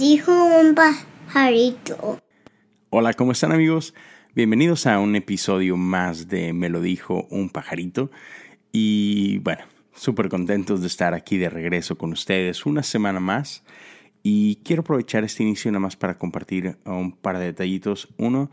dijo 0.00 0.32
un 0.32 0.74
pajarito. 0.74 2.18
Hola, 2.88 3.12
¿cómo 3.12 3.32
están 3.32 3.52
amigos? 3.52 3.92
Bienvenidos 4.34 4.86
a 4.86 4.98
un 4.98 5.14
episodio 5.14 5.76
más 5.76 6.26
de 6.26 6.54
Me 6.54 6.70
lo 6.70 6.80
dijo 6.80 7.26
un 7.28 7.50
pajarito. 7.50 8.10
Y 8.72 9.40
bueno, 9.40 9.62
súper 9.92 10.30
contentos 10.30 10.80
de 10.80 10.86
estar 10.86 11.12
aquí 11.12 11.36
de 11.36 11.50
regreso 11.50 11.98
con 11.98 12.12
ustedes 12.12 12.64
una 12.64 12.82
semana 12.82 13.20
más. 13.20 13.62
Y 14.22 14.56
quiero 14.64 14.80
aprovechar 14.80 15.22
este 15.24 15.42
inicio 15.42 15.70
nada 15.70 15.80
más 15.80 15.96
para 15.96 16.16
compartir 16.16 16.78
un 16.86 17.12
par 17.12 17.36
de 17.36 17.44
detallitos. 17.44 18.08
Uno, 18.16 18.50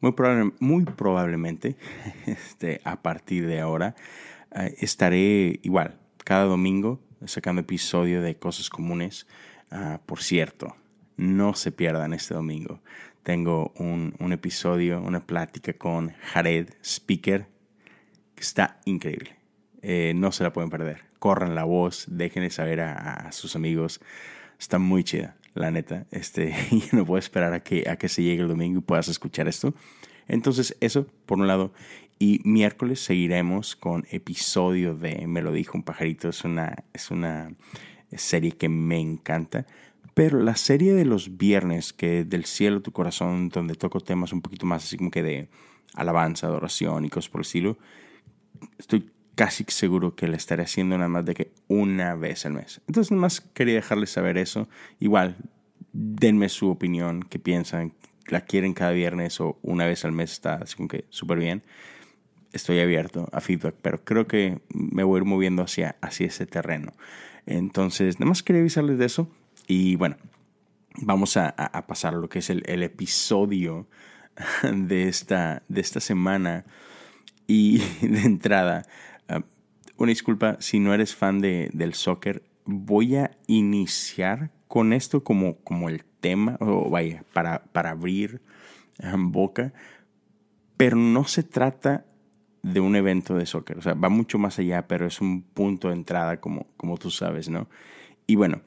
muy, 0.00 0.14
muy 0.60 0.84
probablemente 0.84 1.76
este, 2.26 2.80
a 2.84 3.02
partir 3.02 3.46
de 3.46 3.60
ahora 3.60 3.94
eh, 4.54 4.76
estaré 4.80 5.60
igual 5.62 5.98
cada 6.24 6.44
domingo 6.44 7.02
sacando 7.26 7.60
episodio 7.60 8.22
de 8.22 8.36
Cosas 8.36 8.70
Comunes. 8.70 9.26
Ah, 9.70 10.00
por 10.06 10.22
cierto, 10.22 10.76
no 11.16 11.54
se 11.54 11.72
pierdan 11.72 12.12
este 12.12 12.34
domingo. 12.34 12.80
Tengo 13.22 13.72
un, 13.76 14.14
un, 14.20 14.32
episodio, 14.32 15.00
una 15.00 15.26
plática 15.26 15.72
con 15.72 16.12
Jared 16.32 16.68
Speaker, 16.82 17.46
que 18.34 18.42
está 18.42 18.80
increíble. 18.84 19.36
Eh, 19.82 20.12
no 20.14 20.32
se 20.32 20.44
la 20.44 20.52
pueden 20.52 20.70
perder. 20.70 21.02
Corran 21.18 21.54
la 21.54 21.64
voz, 21.64 22.06
déjenle 22.08 22.50
saber 22.50 22.80
a, 22.80 23.30
sus 23.32 23.56
amigos. 23.56 24.00
Está 24.58 24.78
muy 24.78 25.04
chida, 25.04 25.36
la 25.54 25.70
neta. 25.70 26.06
Este, 26.10 26.54
no 26.92 27.04
puedo 27.04 27.18
esperar 27.18 27.52
a 27.52 27.60
que, 27.60 27.88
a 27.88 27.96
que 27.96 28.08
se 28.08 28.22
llegue 28.22 28.42
el 28.42 28.48
domingo 28.48 28.78
y 28.78 28.82
puedas 28.82 29.08
escuchar 29.08 29.48
esto. 29.48 29.74
Entonces, 30.28 30.76
eso, 30.80 31.06
por 31.24 31.38
un 31.38 31.46
lado. 31.46 31.72
Y 32.18 32.40
miércoles 32.44 33.00
seguiremos 33.00 33.76
con 33.76 34.06
episodio 34.10 34.94
de 34.94 35.26
Me 35.26 35.42
lo 35.42 35.52
dijo 35.52 35.76
un 35.76 35.82
pajarito. 35.82 36.28
Es 36.28 36.44
una, 36.44 36.84
es 36.92 37.10
una 37.10 37.50
serie 38.12 38.52
que 38.52 38.68
me 38.68 38.98
encanta. 38.98 39.66
Pero 40.14 40.40
la 40.40 40.56
serie 40.56 40.94
de 40.94 41.04
los 41.04 41.36
viernes, 41.36 41.92
que 41.92 42.24
del 42.24 42.46
cielo 42.46 42.80
tu 42.80 42.92
corazón, 42.92 43.50
donde 43.50 43.74
toco 43.74 44.00
temas 44.00 44.32
un 44.32 44.40
poquito 44.40 44.66
más 44.66 44.84
así 44.84 44.96
como 44.96 45.10
que 45.10 45.22
de 45.22 45.48
alabanza, 45.94 46.46
adoración 46.46 47.04
y 47.04 47.10
cosas 47.10 47.30
por 47.30 47.40
el 47.40 47.46
estilo, 47.46 47.78
estoy 48.78 49.10
casi 49.34 49.64
seguro 49.68 50.14
que 50.16 50.26
la 50.26 50.36
estaré 50.36 50.62
haciendo 50.62 50.96
nada 50.96 51.08
más 51.08 51.26
de 51.26 51.34
que 51.34 51.52
una 51.68 52.14
vez 52.14 52.46
al 52.46 52.54
mes. 52.54 52.80
Entonces 52.88 53.10
nada 53.10 53.20
más 53.20 53.40
quería 53.40 53.74
dejarles 53.74 54.10
saber 54.10 54.38
eso. 54.38 54.68
Igual, 55.00 55.36
denme 55.92 56.48
su 56.48 56.70
opinión, 56.70 57.22
qué 57.28 57.38
piensan, 57.38 57.92
la 58.28 58.40
quieren 58.40 58.72
cada 58.72 58.92
viernes 58.92 59.40
o 59.40 59.58
una 59.62 59.86
vez 59.86 60.04
al 60.04 60.12
mes 60.12 60.32
está 60.32 60.54
así 60.54 60.76
como 60.76 60.88
que 60.88 61.04
súper 61.10 61.38
bien 61.38 61.62
estoy 62.56 62.80
abierto 62.80 63.28
a 63.32 63.40
feedback, 63.40 63.76
pero 63.80 64.02
creo 64.04 64.26
que 64.26 64.60
me 64.70 65.04
voy 65.04 65.18
a 65.18 65.22
ir 65.22 65.24
moviendo 65.24 65.62
hacia, 65.62 65.96
hacia 66.00 66.26
ese 66.26 66.46
terreno. 66.46 66.92
Entonces, 67.46 68.18
nada 68.18 68.28
más 68.28 68.42
quería 68.42 68.60
avisarles 68.60 68.98
de 68.98 69.06
eso. 69.06 69.28
Y 69.66 69.96
bueno, 69.96 70.16
vamos 70.96 71.36
a, 71.36 71.54
pasar 71.86 72.14
a 72.14 72.18
lo 72.18 72.28
que 72.28 72.40
es 72.40 72.50
el, 72.50 72.82
episodio 72.82 73.86
de 74.72 75.08
esta, 75.08 75.62
de 75.68 75.80
esta 75.80 76.00
semana. 76.00 76.64
Y 77.46 77.78
de 78.02 78.22
entrada, 78.22 78.84
ah, 79.28 79.42
una 79.96 80.10
disculpa 80.10 80.56
si 80.60 80.80
no 80.80 80.92
eres 80.92 81.14
fan 81.14 81.40
de, 81.40 81.70
del 81.72 81.94
soccer. 81.94 82.42
Voy 82.64 83.16
a 83.16 83.30
iniciar 83.46 84.50
con 84.66 84.92
esto 84.92 85.22
como, 85.22 85.56
como 85.58 85.88
el 85.88 86.04
tema, 86.20 86.56
o 86.60 86.90
vaya, 86.90 87.22
para, 87.32 87.62
para 87.66 87.90
abrir 87.90 88.42
ah, 89.00 89.14
boca. 89.16 89.72
Pero 90.76 90.96
no 90.96 91.24
se 91.24 91.42
trata 91.42 92.04
de 92.72 92.80
un 92.80 92.96
evento 92.96 93.36
de 93.36 93.46
soccer. 93.46 93.78
O 93.78 93.82
sea, 93.82 93.94
va 93.94 94.08
mucho 94.08 94.38
más 94.38 94.58
allá, 94.58 94.88
pero 94.88 95.06
es 95.06 95.20
un 95.20 95.42
punto 95.42 95.88
de 95.88 95.94
entrada, 95.94 96.40
como, 96.40 96.66
como 96.76 96.98
tú 96.98 97.10
sabes, 97.10 97.48
¿no? 97.48 97.68
Y 98.26 98.34
bueno, 98.34 98.60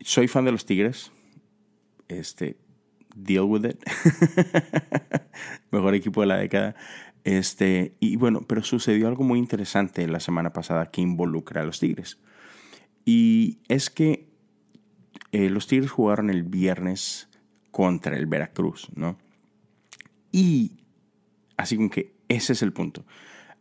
soy 0.00 0.28
fan 0.28 0.44
de 0.44 0.52
los 0.52 0.66
Tigres. 0.66 1.12
Este, 2.08 2.58
deal 3.14 3.44
with 3.44 3.64
it. 3.64 3.82
Mejor 5.70 5.94
equipo 5.94 6.20
de 6.20 6.26
la 6.26 6.36
década. 6.36 6.76
Este, 7.24 7.96
y 8.00 8.16
bueno, 8.16 8.42
pero 8.46 8.62
sucedió 8.62 9.08
algo 9.08 9.24
muy 9.24 9.38
interesante 9.38 10.06
la 10.06 10.20
semana 10.20 10.52
pasada 10.52 10.90
que 10.90 11.00
involucra 11.00 11.62
a 11.62 11.64
los 11.64 11.80
Tigres. 11.80 12.18
Y 13.06 13.60
es 13.68 13.88
que 13.88 14.28
eh, 15.32 15.48
los 15.48 15.66
Tigres 15.66 15.90
jugaron 15.90 16.28
el 16.28 16.42
viernes 16.42 17.30
contra 17.70 18.16
el 18.16 18.26
Veracruz, 18.26 18.88
¿no? 18.94 19.16
Y 20.30 20.85
Así 21.56 21.88
que 21.88 22.14
ese 22.28 22.52
es 22.52 22.62
el 22.62 22.72
punto. 22.72 23.04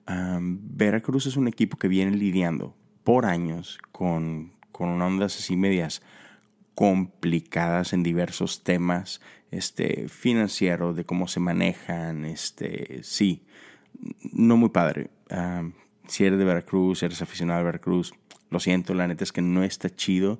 Veracruz 0.07 1.25
es 1.25 1.35
un 1.35 1.47
equipo 1.47 1.77
que 1.77 1.87
viene 1.87 2.15
lidiando 2.15 2.75
por 3.03 3.25
años 3.25 3.79
con, 3.91 4.53
con 4.71 5.01
ondas 5.01 5.37
así 5.37 5.55
medias 5.55 6.01
complicadas 6.75 7.93
en 7.93 8.03
diversos 8.03 8.63
temas 8.63 9.21
este, 9.49 10.09
financieros, 10.09 10.95
de 10.95 11.05
cómo 11.05 11.27
se 11.27 11.39
manejan, 11.39 12.25
este, 12.25 13.01
sí, 13.03 13.43
no 14.33 14.57
muy 14.57 14.69
padre. 14.69 15.09
si 16.07 16.25
eres 16.25 16.37
de 16.37 16.45
Veracruz, 16.45 17.01
eres 17.01 17.21
aficionado 17.21 17.61
a 17.61 17.63
Veracruz, 17.63 18.13
lo 18.49 18.59
siento, 18.59 18.93
la 18.93 19.07
neta 19.07 19.23
es 19.23 19.31
que 19.31 19.41
no 19.41 19.63
está 19.63 19.89
chido 19.89 20.39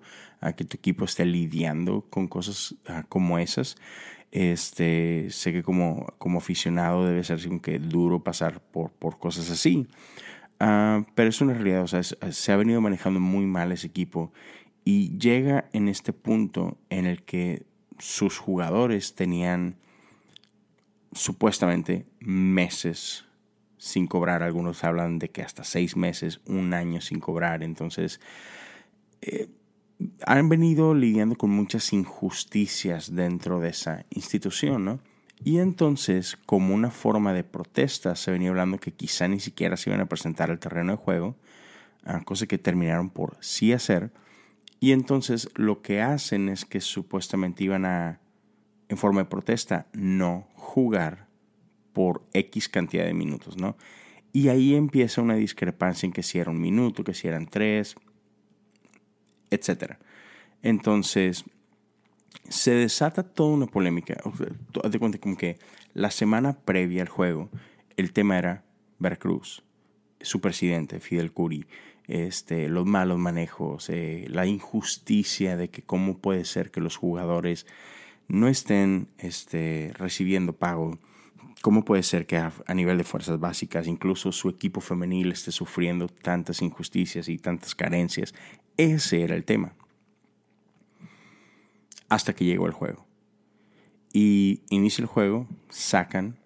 que 0.54 0.66
tu 0.66 0.78
equipo 0.78 1.06
esté 1.06 1.26
lidiando 1.26 2.06
con 2.10 2.28
cosas 2.28 2.76
ah, 2.88 3.04
como 3.08 3.40
esas. 3.40 3.78
Este, 4.32 5.28
sé 5.30 5.54
que 5.54 5.64
como, 5.64 6.08
como 6.18 6.40
aficionado 6.40 7.06
debe 7.06 7.24
ser 7.24 7.40
que 7.62 7.80
duro 7.80 8.24
pasar 8.24 8.62
por, 8.62 8.92
por 8.92 9.18
cosas 9.18 9.50
así. 9.50 9.88
Ah, 10.60 11.06
pero 11.16 11.30
es 11.30 11.42
una 11.42 11.54
realidad, 11.54 11.86
sea, 11.88 12.04
se 12.04 12.52
ha 12.52 12.56
venido 12.56 12.82
manejando 12.82 13.20
muy 13.20 13.46
mal 13.46 13.72
ese 13.72 13.88
equipo 13.88 14.32
y 14.86 15.18
llega 15.18 15.70
en 15.74 15.90
este 15.90 16.14
punto 16.14 16.78
en 16.90 17.06
el 17.06 17.24
que 17.24 17.66
sus 18.00 18.38
jugadores 18.38 19.16
tenían 19.16 19.78
supuestamente 21.12 22.06
meses 22.20 23.26
sin 23.78 24.08
cobrar. 24.08 24.44
Algunos 24.44 24.84
hablan 24.84 25.20
de 25.20 25.30
que 25.30 25.42
hasta 25.42 25.64
seis 25.64 25.96
meses, 25.98 26.42
un 26.46 26.74
año 26.74 27.02
sin 27.02 27.20
cobrar. 27.20 27.64
Entonces, 27.64 28.20
eh, 29.22 29.48
han 30.26 30.50
venido 30.50 30.94
lidiando 30.94 31.36
con 31.36 31.52
muchas 31.52 31.94
injusticias 31.94 33.16
dentro 33.16 33.60
de 33.60 33.70
esa 33.70 34.06
institución, 34.10 34.86
¿no? 34.86 35.00
Y 35.44 35.60
entonces, 35.60 36.38
como 36.46 36.74
una 36.74 36.92
forma 36.92 37.34
de 37.34 37.44
protesta, 37.44 38.16
se 38.16 38.32
venía 38.32 38.50
hablando 38.50 38.80
que 38.80 38.94
quizá 38.94 39.28
ni 39.28 39.40
siquiera 39.40 39.78
se 39.78 39.90
iban 39.90 40.02
a 40.02 40.08
presentar 40.08 40.50
al 40.50 40.60
terreno 40.60 40.94
de 40.94 40.98
juego, 40.98 41.36
ah, 42.04 42.22
cosa 42.24 42.48
que 42.48 42.58
terminaron 42.58 43.10
por 43.10 43.38
sí 43.42 43.74
hacer. 43.74 44.12
Y 44.80 44.92
entonces 44.92 45.50
lo 45.56 45.82
que 45.82 46.02
hacen 46.02 46.50
es 46.50 46.66
que 46.66 46.82
supuestamente 46.82 47.64
iban 47.64 47.86
a, 47.86 48.20
en 48.88 48.98
forma 48.98 49.22
de 49.22 49.30
protesta, 49.30 49.88
no 49.94 50.48
jugar 50.56 51.28
por 51.94 52.24
X 52.34 52.70
cantidad 52.70 53.06
de 53.06 53.14
minutos, 53.14 53.58
¿no? 53.58 53.78
Y 54.34 54.50
ahí 54.50 54.76
empieza 54.76 55.22
una 55.22 55.36
discrepancia 55.36 56.08
en 56.08 56.14
que 56.14 56.24
si 56.24 56.40
era 56.40 56.52
un 56.52 56.60
minuto, 56.60 57.04
que 57.04 57.14
si 57.14 57.28
eran 57.28 57.46
tres, 57.46 57.96
etc. 59.52 59.96
Entonces, 60.62 61.46
se 62.50 62.72
desata 62.72 63.24
toda 63.24 63.54
una 63.54 63.68
polémica. 63.68 64.18
Haz 64.84 64.92
de 64.92 65.00
cuenta 65.00 65.18
como 65.18 65.38
que 65.38 65.58
la 65.94 66.12
semana 66.12 66.60
previa 66.60 67.02
al 67.02 67.10
juego, 67.10 67.50
el 67.98 68.12
tema 68.14 68.38
era 68.38 68.64
Veracruz, 69.00 69.64
su 70.22 70.42
presidente, 70.42 71.00
Fidel 71.00 71.32
Curi, 71.32 71.66
este, 72.08 72.70
los 72.70 72.86
malos 72.86 73.18
manejos, 73.18 73.90
eh, 73.90 74.26
la 74.30 74.46
injusticia 74.46 75.58
de 75.58 75.70
que 75.70 75.82
cómo 75.82 76.18
puede 76.20 76.46
ser 76.46 76.72
que 76.72 76.82
los 76.82 76.98
jugadores 76.98 77.66
no 78.28 78.48
estén 78.48 79.08
este, 79.18 79.92
recibiendo 79.96 80.54
pago. 80.54 81.00
¿Cómo 81.62 81.84
puede 81.84 82.04
ser 82.04 82.28
que 82.28 82.38
a, 82.38 82.52
nivel 82.76 82.98
de 82.98 83.04
fuerzas 83.04 83.40
básicas, 83.40 83.88
incluso 83.88 84.32
su 84.32 84.50
equipo 84.50 84.82
femenil 84.82 85.32
esté 85.32 85.52
sufriendo 85.52 86.08
tantas 86.08 86.62
injusticias 86.62 87.28
y 87.28 87.38
tantas 87.38 87.74
carencias? 87.74 88.36
Ese 88.78 89.24
era 89.24 89.36
el 89.36 89.46
tema. 89.46 89.74
Hasta 92.10 92.34
que 92.34 92.46
llegó 92.46 92.68
el 92.68 92.74
juego. 92.74 93.06
Y 94.14 94.62
inicia 94.70 95.02
el 95.02 95.08
juego, 95.08 95.48
sacan 95.70 96.38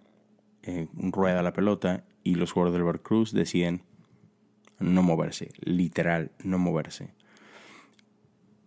eh, 0.63 0.87
rueda 0.93 1.41
la 1.41 1.53
pelota 1.53 2.03
y 2.23 2.35
los 2.35 2.51
jugadores 2.51 2.73
del 2.73 2.83
Veracruz 2.83 3.31
deciden 3.31 3.81
no 4.79 5.03
moverse, 5.03 5.51
literal, 5.61 6.31
no 6.43 6.57
moverse. 6.57 7.13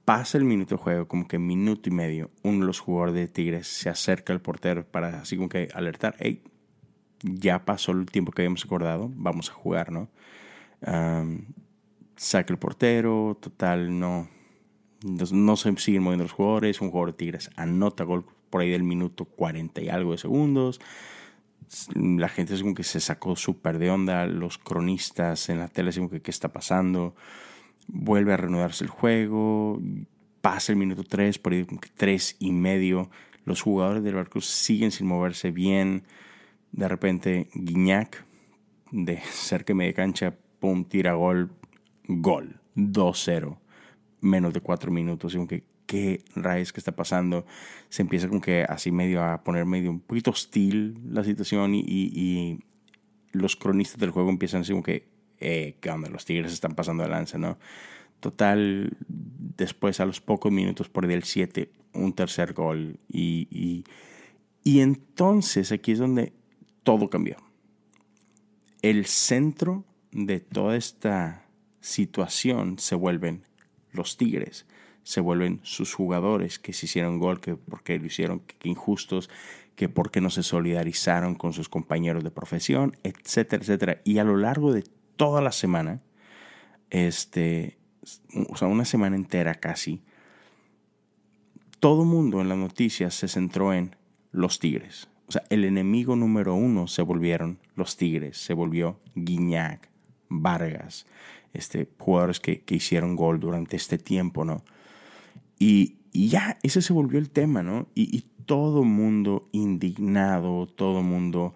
Pasa 0.05 0.37
el 0.39 0.45
minuto 0.45 0.77
de 0.77 0.83
juego, 0.83 1.07
como 1.07 1.29
que 1.29 1.39
minuto 1.39 1.89
y 1.89 1.93
medio, 1.93 2.31
uno 2.43 2.61
de 2.61 2.67
los 2.67 2.81
jugadores 2.81 3.15
de 3.15 3.29
Tigres 3.29 3.67
se 3.69 3.89
acerca 3.89 4.33
al 4.33 4.41
portero 4.41 4.85
para 4.85 5.21
así 5.21 5.37
como 5.37 5.49
que 5.49 5.69
alertar, 5.75 6.17
hey, 6.19 6.43
ya 7.23 7.65
pasó 7.65 7.93
el 7.93 8.07
tiempo 8.07 8.33
que 8.33 8.43
habíamos 8.43 8.65
acordado, 8.65 9.11
vamos 9.15 9.51
a 9.51 9.53
jugar, 9.53 9.93
¿no? 9.93 10.09
Saca 12.23 12.53
el 12.53 12.59
portero, 12.59 13.37
total, 13.41 13.99
no, 13.99 14.29
no, 15.03 15.57
se 15.57 15.77
siguen 15.79 16.05
moviendo 16.05 16.23
los 16.23 16.33
jugadores, 16.33 16.81
un 16.81 16.91
jugador 16.91 17.11
de 17.11 17.17
Tigres 17.19 17.51
anota 17.57 18.05
gol 18.05 18.25
por 18.49 18.61
ahí 18.61 18.71
del 18.71 18.85
minuto 18.85 19.25
40 19.25 19.83
y 19.83 19.89
algo 19.89 20.13
de 20.13 20.19
segundos. 20.19 20.81
La 21.95 22.29
gente 22.29 22.55
es 22.55 22.63
como 22.63 22.75
que 22.75 22.85
se 22.85 23.01
sacó 23.01 23.35
súper 23.35 23.79
de 23.79 23.91
onda, 23.91 24.25
los 24.27 24.59
cronistas 24.59 25.49
en 25.49 25.59
la 25.59 25.67
tele 25.67 25.91
es 25.91 25.97
como 25.97 26.11
que 26.11 26.23
qué 26.23 26.31
está 26.31 26.53
pasando. 26.53 27.17
vuelve 27.89 28.33
a 28.33 28.37
reanudarse 28.37 28.85
el 28.85 28.91
juego, 28.91 29.81
pasa 30.41 30.71
el 30.71 30.79
minuto 30.79 31.03
3, 31.03 31.39
por 31.39 31.55
ahí 31.55 31.67
3 31.97 32.37
y 32.39 32.53
medio, 32.53 33.11
los 33.45 33.63
jugadores 33.63 34.05
del 34.05 34.15
Veracruz 34.15 34.47
siguen 34.47 34.93
sin 34.93 35.09
moverse 35.09 35.51
bien, 35.51 36.05
de 36.71 36.87
repente 36.87 37.49
Guiñac, 37.53 38.25
de 38.93 39.19
cerca 39.33 39.73
de 39.73 39.75
media 39.75 39.95
cancha, 39.95 40.37
pum, 40.61 40.85
tira 40.85 41.15
gol, 41.15 41.51
gol, 42.21 42.61
2-0, 42.77 43.59
menos 44.21 44.53
de 44.53 44.61
4 44.61 44.91
minutos, 44.91 45.35
y 45.35 45.37
aunque 45.39 45.65
qué 45.87 46.25
rayos 46.35 46.73
que 46.73 46.81
está 46.81 46.93
pasando, 46.93 47.45
se 47.89 48.03
empieza 48.03 48.29
como 48.29 48.41
que 48.41 48.65
así 48.65 48.91
medio 48.91 49.23
a 49.23 49.45
poner 49.45 49.67
medio 49.67 49.91
un 49.91 50.01
poquito 50.01 50.31
hostil 50.31 50.99
la 51.11 51.23
situación 51.23 51.75
y, 51.75 51.85
y, 51.87 52.61
los 53.33 53.57
cronistas 53.57 53.99
del 53.99 54.11
juego 54.11 54.29
empiezan 54.29 54.61
así 54.61 54.73
como 54.73 54.83
que, 54.83 55.09
eh, 55.41 55.77
¿qué 55.81 55.91
onda? 55.91 56.11
Los 56.11 56.27
Tigres 56.27 56.53
están 56.53 56.75
pasando 56.75 57.03
de 57.03 57.09
lanza, 57.09 57.39
¿no? 57.39 57.59
Total, 58.21 58.95
después 59.09 60.01
a 60.01 60.07
los 60.07 60.21
pocos 60.21 60.53
minutos 60.53 60.91
por 60.91 61.11
el 61.11 61.23
7, 61.23 61.71
un 61.95 62.13
tercer 62.13 62.53
gol. 62.53 63.01
Y, 63.09 63.49
y, 63.51 63.85
y 64.65 64.81
entonces 64.81 65.73
aquí 65.73 65.93
es 65.93 65.99
donde 65.99 66.35
todo 66.83 67.09
cambió. 67.09 67.37
El 68.83 69.07
centro 69.07 69.85
de 70.11 70.41
toda 70.41 70.77
esta 70.77 71.47
situación 71.83 72.79
se 72.79 72.95
vuelven 72.95 73.45
los 73.93 74.17
Tigres, 74.17 74.65
se 75.03 75.21
vuelven 75.21 75.61
sus 75.65 75.93
jugadores 75.93 76.59
que 76.59 76.73
se 76.73 76.87
hicieron 76.87 77.19
gol, 77.19 77.41
que 77.41 77.57
porque 77.57 77.99
lo 77.99 78.07
hicieron, 78.07 78.41
que 78.41 78.69
injustos, 78.69 79.29
que 79.77 79.89
porque 79.89 80.21
no 80.21 80.31
se 80.31 80.43
solidarizaron 80.43 81.35
con 81.35 81.53
sus 81.53 81.69
compañeros 81.69 82.25
de 82.25 82.31
profesión, 82.31 82.97
etcétera, 83.03 83.63
etcétera. 83.63 84.01
Y 84.05 84.19
a 84.19 84.25
lo 84.25 84.37
largo 84.37 84.73
de 84.73 84.85
toda 85.17 85.43
la 85.43 85.53
semana, 85.53 86.01
este, 86.91 87.79
o 88.49 88.57
sea, 88.57 88.69
una 88.69 88.85
semana 88.85 89.17
entera 89.17 89.55
casi, 89.55 90.03
todo 91.81 92.05
mundo 92.05 92.41
en 92.41 92.49
las 92.49 92.59
noticias 92.59 93.15
se 93.15 93.29
centró 93.29 93.73
en 93.73 93.97
los 94.31 94.61
Tigres. 94.61 95.09
O 95.27 95.33
sea, 95.33 95.43
el 95.51 95.65
enemigo 95.65 96.15
número 96.15 96.55
uno 96.55 96.87
se 96.87 97.03
volvieron 97.03 97.59
los 97.75 97.97
Tigres, 97.97 98.37
se 98.37 98.55
volvió 98.55 99.01
Guiñac, 99.15 99.89
Vargas, 100.29 101.07
este, 101.53 101.89
jugadores 101.99 102.41
que, 102.41 102.63
hicieron 102.69 103.17
gol 103.17 103.41
durante 103.41 103.77
este 103.77 103.99
tiempo, 103.99 104.45
¿no? 104.45 104.65
Y, 105.59 105.97
ya, 106.13 106.59
ese 106.63 106.83
se 106.83 106.93
volvió 106.93 107.19
el 107.19 107.31
tema, 107.31 107.63
¿no? 107.63 107.89
Y, 107.95 108.17
y 108.17 108.25
todo 108.45 108.85
mundo 108.85 109.49
indignado, 109.53 110.67
todo 110.67 111.03
mundo 111.03 111.55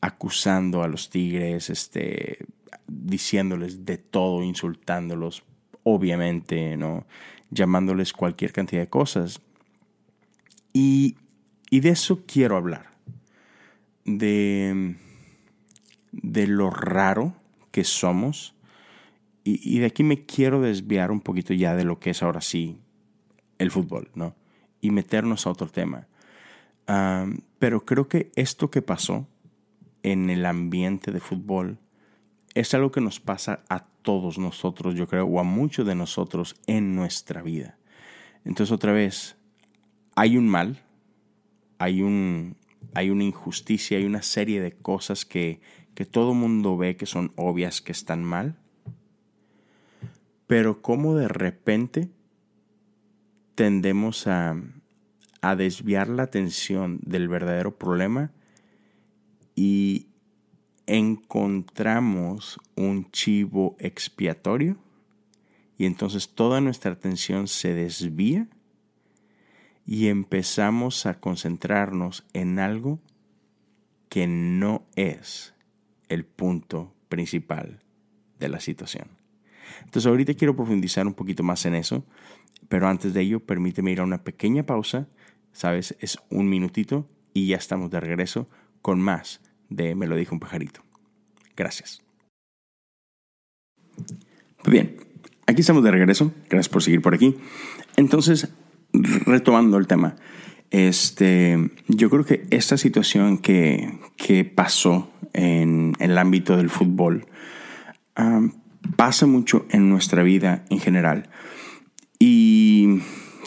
acusando 0.00 0.82
a 0.82 0.88
los 0.88 1.10
Tigres, 1.10 1.70
este, 1.70 2.46
diciéndoles 2.86 3.84
de 3.84 3.98
todo, 3.98 4.42
insultándolos, 4.42 5.42
obviamente, 5.82 6.76
¿no? 6.76 7.06
Llamándoles 7.50 8.12
cualquier 8.12 8.52
cantidad 8.52 8.82
de 8.82 8.88
cosas. 8.88 9.40
Y, 10.72 11.16
de 11.70 11.88
eso 11.88 12.24
quiero 12.26 12.56
hablar. 12.56 12.90
De, 14.04 14.96
de 16.12 16.46
lo 16.46 16.70
raro 16.70 17.34
que 17.70 17.84
somos. 17.84 18.54
Y, 19.48 19.78
de 19.78 19.86
aquí 19.86 20.02
me 20.02 20.26
quiero 20.26 20.60
desviar 20.60 21.12
un 21.12 21.20
poquito 21.20 21.54
ya 21.54 21.76
de 21.76 21.84
lo 21.84 22.00
que 22.00 22.10
es 22.10 22.20
ahora 22.24 22.40
sí 22.40 22.80
el 23.58 23.70
fútbol, 23.70 24.10
¿no? 24.16 24.34
Y 24.80 24.90
meternos 24.90 25.46
a 25.46 25.50
otro 25.50 25.68
tema. 25.68 26.08
pero 27.60 27.84
creo 27.84 28.08
que 28.08 28.32
esto 28.34 28.72
que 28.72 28.82
pasó 28.82 29.28
en 30.02 30.30
el 30.30 30.44
ambiente 30.46 31.12
de 31.12 31.20
fútbol 31.20 31.78
es 32.54 32.74
algo 32.74 32.90
que 32.90 33.00
nos 33.00 33.20
pasa 33.20 33.62
a 33.68 33.86
todos 34.02 34.36
nosotros, 34.36 34.96
yo 34.96 35.06
creo, 35.06 35.26
o 35.26 35.38
a 35.38 35.44
muchos 35.44 35.86
de 35.86 35.94
nosotros 35.94 36.56
en 36.66 36.96
nuestra 36.96 37.40
vida. 37.40 37.78
Entonces, 38.44 38.72
otra 38.72 38.92
vez, 38.92 39.36
hay 40.16 40.36
un 40.36 40.48
mal, 40.48 40.82
hay, 41.78 42.02
un, 42.02 42.56
hay 42.94 43.10
una 43.10 43.22
injusticia, 43.22 43.98
hay 43.98 44.06
una 44.06 44.22
serie 44.22 44.60
de 44.60 44.72
cosas 44.72 45.24
que, 45.24 45.60
que 45.94 46.04
todo 46.04 46.34
mundo 46.34 46.76
ve 46.76 46.96
que 46.96 47.06
son 47.06 47.32
obvias, 47.36 47.80
que 47.80 47.92
están 47.92 48.24
mal, 48.24 48.56
pero 50.46 50.82
cómo 50.82 51.14
de 51.14 51.28
repente 51.28 52.10
tendemos 53.54 54.26
a, 54.26 54.56
a 55.40 55.56
desviar 55.56 56.08
la 56.08 56.24
atención 56.24 57.00
del 57.02 57.28
verdadero 57.28 57.76
problema 57.76 58.32
y 59.54 60.08
encontramos 60.86 62.60
un 62.76 63.10
chivo 63.10 63.76
expiatorio 63.78 64.76
y 65.78 65.86
entonces 65.86 66.30
toda 66.34 66.60
nuestra 66.60 66.92
atención 66.92 67.48
se 67.48 67.74
desvía 67.74 68.48
y 69.84 70.08
empezamos 70.08 71.06
a 71.06 71.20
concentrarnos 71.20 72.24
en 72.32 72.58
algo 72.58 73.00
que 74.08 74.26
no 74.26 74.86
es 74.96 75.54
el 76.08 76.24
punto 76.24 76.94
principal 77.08 77.82
de 78.38 78.48
la 78.48 78.60
situación. 78.60 79.15
Entonces 79.84 80.06
ahorita 80.06 80.34
quiero 80.34 80.56
profundizar 80.56 81.06
un 81.06 81.14
poquito 81.14 81.42
más 81.42 81.64
en 81.66 81.74
eso, 81.74 82.04
pero 82.68 82.88
antes 82.88 83.14
de 83.14 83.20
ello 83.20 83.40
permíteme 83.40 83.92
ir 83.92 84.00
a 84.00 84.04
una 84.04 84.24
pequeña 84.24 84.64
pausa, 84.64 85.08
sabes, 85.52 85.96
es 86.00 86.18
un 86.30 86.48
minutito 86.48 87.08
y 87.32 87.48
ya 87.48 87.56
estamos 87.56 87.90
de 87.90 88.00
regreso 88.00 88.48
con 88.82 89.00
más 89.00 89.40
de 89.68 89.94
Me 89.94 90.06
lo 90.06 90.16
dijo 90.16 90.34
un 90.34 90.40
pajarito. 90.40 90.82
Gracias. 91.56 92.02
Muy 94.64 94.72
bien, 94.72 94.96
aquí 95.46 95.60
estamos 95.60 95.82
de 95.82 95.90
regreso. 95.90 96.32
Gracias 96.48 96.68
por 96.68 96.82
seguir 96.82 97.02
por 97.02 97.14
aquí. 97.14 97.36
Entonces, 97.96 98.48
retomando 98.92 99.78
el 99.78 99.86
tema, 99.86 100.16
este, 100.70 101.70
yo 101.88 102.10
creo 102.10 102.24
que 102.24 102.46
esta 102.50 102.76
situación 102.76 103.38
que, 103.38 103.98
que 104.16 104.44
pasó 104.44 105.10
en, 105.32 105.94
el 105.98 106.18
ámbito 106.18 106.56
del 106.56 106.70
fútbol 106.70 107.26
pasa 108.96 109.26
mucho 109.26 109.66
en 109.70 109.88
nuestra 109.88 110.22
vida 110.22 110.64
en 110.70 110.80
general. 110.80 111.28
Y 112.18 113.00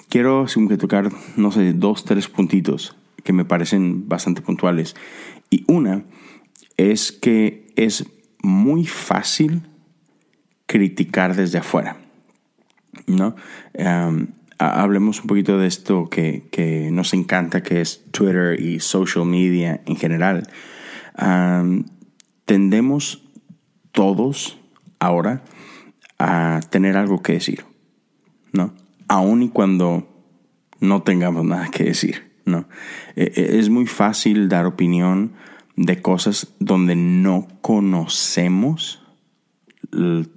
quiero 0.10 0.46
que 0.46 0.78
tocar, 0.78 1.10
no 1.38 1.52
sé, 1.52 1.74
dos, 1.74 2.06
tres 2.06 2.28
puntitos 2.28 2.96
que 3.24 3.34
me 3.34 3.46
parecen 3.46 4.08
bastante 4.08 4.42
puntuales. 4.42 4.96
Y 5.50 5.64
una 5.68 6.04
es 6.78 7.12
que 7.12 7.68
es 7.76 8.06
muy 8.42 8.86
fácil 8.86 9.64
criticar 10.66 11.36
desde 11.36 11.58
afuera. 11.58 11.98
¿no? 13.08 13.36
hablemos 14.60 15.22
un 15.22 15.28
poquito 15.28 15.58
de 15.58 15.68
esto 15.68 16.10
que, 16.10 16.90
nos 16.92 17.14
encanta, 17.14 17.64
que 17.64 17.82
es 17.82 18.04
Twitter 18.12 18.60
y 18.60 18.80
social 18.80 19.26
media 19.26 19.82
en 19.86 19.96
general. 19.96 20.48
tendemos 22.46 23.24
todos 23.92 24.59
ahora 25.00 25.44
a 26.18 26.60
tener 26.70 26.98
algo 26.98 27.22
que 27.22 27.34
decir, 27.34 27.66
¿no? 28.52 28.74
Aun 29.08 29.44
y 29.44 29.50
cuando 29.50 30.08
no 30.80 31.02
tengamos 31.02 31.46
nada 31.46 31.70
que 31.70 31.86
decir, 31.86 32.32
¿no? 32.46 32.68
E, 33.16 33.32
e, 33.36 33.60
es 33.60 33.70
muy 33.70 33.88
fácil 33.88 34.50
dar 34.50 34.66
opinión 34.66 35.34
de 35.76 36.02
cosas 36.02 36.54
donde 36.60 36.96
no 36.96 37.48
conocemos 37.62 39.02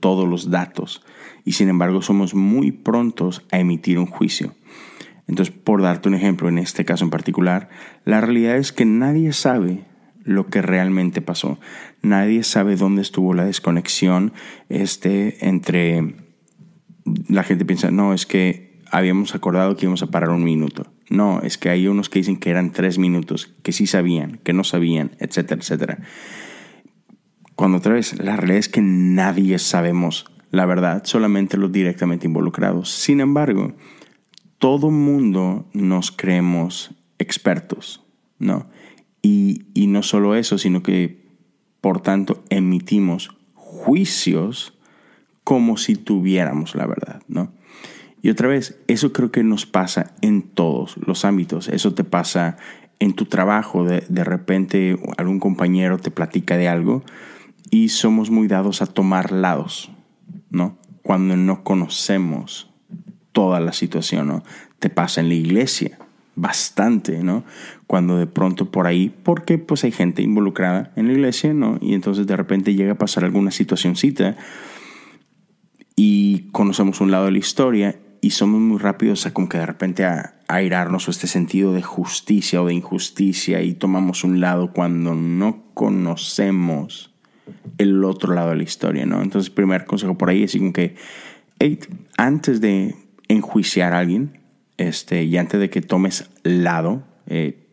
todos 0.00 0.26
los 0.26 0.50
datos 0.50 1.04
y 1.44 1.52
sin 1.52 1.68
embargo 1.68 2.00
somos 2.00 2.34
muy 2.34 2.72
prontos 2.72 3.44
a 3.50 3.58
emitir 3.58 3.98
un 3.98 4.06
juicio. 4.06 4.54
Entonces, 5.26 5.54
por 5.54 5.82
darte 5.82 6.08
un 6.08 6.14
ejemplo, 6.14 6.48
en 6.48 6.58
este 6.58 6.84
caso 6.84 7.04
en 7.04 7.10
particular, 7.10 7.68
la 8.04 8.20
realidad 8.20 8.56
es 8.56 8.72
que 8.72 8.84
nadie 8.84 9.32
sabe 9.32 9.84
lo 10.24 10.46
que 10.46 10.62
realmente 10.62 11.20
pasó. 11.20 11.58
Nadie 12.02 12.42
sabe 12.42 12.76
dónde 12.76 13.02
estuvo 13.02 13.34
la 13.34 13.44
desconexión 13.44 14.32
este, 14.68 15.46
entre... 15.46 16.14
La 17.28 17.42
gente 17.42 17.64
piensa, 17.64 17.90
no, 17.90 18.14
es 18.14 18.26
que 18.26 18.80
habíamos 18.90 19.34
acordado 19.34 19.76
que 19.76 19.86
íbamos 19.86 20.02
a 20.02 20.10
parar 20.10 20.30
un 20.30 20.44
minuto. 20.44 20.92
No, 21.10 21.40
es 21.42 21.58
que 21.58 21.68
hay 21.68 21.88
unos 21.88 22.08
que 22.08 22.20
dicen 22.20 22.36
que 22.36 22.50
eran 22.50 22.72
tres 22.72 22.98
minutos, 22.98 23.54
que 23.62 23.72
sí 23.72 23.86
sabían, 23.86 24.38
que 24.44 24.52
no 24.52 24.64
sabían, 24.64 25.12
etcétera, 25.18 25.60
etcétera. 25.60 25.98
Cuando 27.56 27.78
otra 27.78 27.94
vez, 27.94 28.18
la 28.18 28.36
realidad 28.36 28.58
es 28.58 28.68
que 28.68 28.80
nadie 28.80 29.58
sabemos 29.58 30.26
la 30.52 30.66
verdad, 30.66 31.02
solamente 31.04 31.56
los 31.56 31.72
directamente 31.72 32.26
involucrados. 32.26 32.90
Sin 32.90 33.20
embargo, 33.20 33.72
todo 34.58 34.90
mundo 34.90 35.66
nos 35.72 36.12
creemos 36.12 36.94
expertos, 37.18 38.04
¿no? 38.38 38.68
Y, 39.22 39.66
y 39.74 39.86
no 39.86 40.02
solo 40.02 40.34
eso, 40.34 40.58
sino 40.58 40.82
que, 40.82 41.24
por 41.80 42.00
tanto, 42.00 42.42
emitimos 42.50 43.36
juicios 43.54 44.76
como 45.44 45.76
si 45.76 45.94
tuviéramos 45.96 46.74
la 46.74 46.86
verdad, 46.86 47.22
¿no? 47.28 47.52
Y 48.20 48.30
otra 48.30 48.48
vez, 48.48 48.78
eso 48.86 49.12
creo 49.12 49.32
que 49.32 49.42
nos 49.42 49.66
pasa 49.66 50.14
en 50.20 50.42
todos 50.42 50.96
los 50.96 51.24
ámbitos. 51.24 51.68
Eso 51.68 51.94
te 51.94 52.04
pasa 52.04 52.56
en 53.00 53.14
tu 53.14 53.24
trabajo. 53.24 53.84
De, 53.84 54.04
de 54.08 54.22
repente 54.22 54.96
algún 55.16 55.40
compañero 55.40 55.98
te 55.98 56.12
platica 56.12 56.56
de 56.56 56.68
algo 56.68 57.02
y 57.70 57.88
somos 57.88 58.30
muy 58.30 58.46
dados 58.46 58.80
a 58.80 58.86
tomar 58.86 59.32
lados, 59.32 59.90
¿no? 60.50 60.78
cuando 61.02 61.36
no 61.36 61.64
conocemos 61.64 62.70
toda 63.32 63.60
la 63.60 63.72
situación, 63.72 64.28
¿no? 64.28 64.42
Te 64.78 64.88
pasa 64.88 65.20
en 65.20 65.28
la 65.28 65.34
iglesia 65.34 65.98
bastante, 66.34 67.22
¿no? 67.22 67.44
Cuando 67.86 68.18
de 68.18 68.26
pronto 68.26 68.70
por 68.70 68.86
ahí, 68.86 69.14
porque 69.22 69.58
pues 69.58 69.84
hay 69.84 69.92
gente 69.92 70.22
involucrada 70.22 70.92
en 70.96 71.08
la 71.08 71.12
iglesia, 71.12 71.52
¿no? 71.52 71.78
Y 71.80 71.94
entonces 71.94 72.26
de 72.26 72.36
repente 72.36 72.74
llega 72.74 72.92
a 72.92 72.98
pasar 72.98 73.24
alguna 73.24 73.50
situacióncita 73.50 74.36
y 75.96 76.48
conocemos 76.52 77.00
un 77.00 77.10
lado 77.10 77.26
de 77.26 77.32
la 77.32 77.38
historia 77.38 77.98
y 78.20 78.30
somos 78.30 78.60
muy 78.60 78.78
rápidos 78.78 79.26
a 79.26 79.34
como 79.34 79.48
que 79.48 79.58
de 79.58 79.66
repente 79.66 80.04
a, 80.04 80.36
airarnos 80.48 81.08
o 81.08 81.10
este 81.10 81.26
sentido 81.26 81.72
de 81.72 81.82
justicia 81.82 82.62
o 82.62 82.66
de 82.66 82.74
injusticia 82.74 83.62
y 83.62 83.72
tomamos 83.72 84.22
un 84.22 84.40
lado 84.40 84.72
cuando 84.72 85.14
no 85.14 85.64
conocemos 85.72 87.14
el 87.78 88.04
otro 88.04 88.34
lado 88.34 88.50
de 88.50 88.56
la 88.56 88.62
historia, 88.62 89.06
¿no? 89.06 89.22
Entonces, 89.22 89.48
primer 89.48 89.86
consejo 89.86 90.18
por 90.18 90.28
ahí 90.28 90.42
es 90.42 90.54
como 90.54 90.74
que 90.74 90.94
antes 92.18 92.60
de 92.60 92.94
enjuiciar 93.28 93.94
a 93.94 94.00
alguien, 94.00 94.41
este, 94.76 95.24
y 95.24 95.36
antes 95.36 95.60
de 95.60 95.70
que 95.70 95.80
tomes 95.80 96.30
lado 96.42 97.04
eh, 97.26 97.66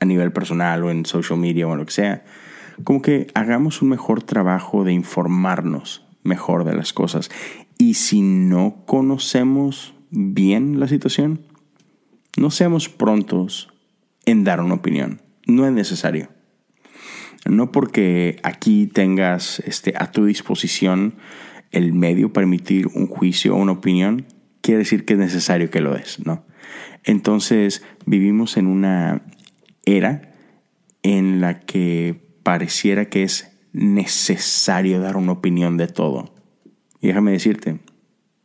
a 0.00 0.04
nivel 0.04 0.32
personal 0.32 0.84
o 0.84 0.90
en 0.90 1.06
social 1.06 1.38
media 1.38 1.66
o 1.66 1.72
en 1.72 1.78
lo 1.78 1.86
que 1.86 1.92
sea, 1.92 2.24
como 2.84 3.02
que 3.02 3.26
hagamos 3.34 3.82
un 3.82 3.88
mejor 3.88 4.22
trabajo 4.22 4.84
de 4.84 4.92
informarnos 4.92 6.04
mejor 6.22 6.64
de 6.64 6.74
las 6.74 6.92
cosas. 6.92 7.30
Y 7.78 7.94
si 7.94 8.22
no 8.22 8.84
conocemos 8.86 9.94
bien 10.10 10.80
la 10.80 10.88
situación, 10.88 11.46
no 12.36 12.50
seamos 12.50 12.88
prontos 12.88 13.72
en 14.26 14.44
dar 14.44 14.60
una 14.60 14.74
opinión. 14.74 15.22
No 15.46 15.66
es 15.66 15.72
necesario. 15.72 16.28
No 17.46 17.72
porque 17.72 18.38
aquí 18.42 18.86
tengas 18.86 19.60
este, 19.60 19.94
a 19.96 20.12
tu 20.12 20.26
disposición 20.26 21.14
el 21.70 21.92
medio 21.92 22.32
para 22.32 22.46
emitir 22.46 22.88
un 22.88 23.06
juicio 23.06 23.54
o 23.54 23.58
una 23.58 23.72
opinión, 23.72 24.26
quiere 24.68 24.80
decir 24.80 25.06
que 25.06 25.14
es 25.14 25.18
necesario 25.18 25.70
que 25.70 25.80
lo 25.80 25.94
des, 25.94 26.18
¿no? 26.26 26.44
Entonces 27.02 27.82
vivimos 28.04 28.58
en 28.58 28.66
una 28.66 29.22
era 29.86 30.34
en 31.02 31.40
la 31.40 31.60
que 31.60 32.20
pareciera 32.42 33.06
que 33.06 33.22
es 33.22 33.50
necesario 33.72 35.00
dar 35.00 35.16
una 35.16 35.32
opinión 35.32 35.78
de 35.78 35.86
todo. 35.86 36.34
Y 37.00 37.06
déjame 37.06 37.30
decirte, 37.32 37.80